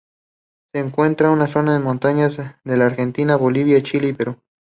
Se 0.71 0.79
encuentra 0.79 1.31
en 1.31 1.47
zonas 1.47 1.79
montañosas 1.79 2.55
de 2.63 2.75
la 2.75 2.87
Argentina, 2.87 3.35
Bolivia, 3.35 3.83
Chile 3.83 4.07
y 4.07 4.13
Perú. 4.13 4.35